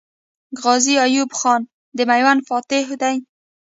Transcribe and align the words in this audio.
غازي 0.61 0.95
ایوب 1.05 1.31
خان 1.39 1.61
د 1.97 1.99
میوند 2.09 2.45
فاتح 2.47 2.85
دی. 3.01 3.15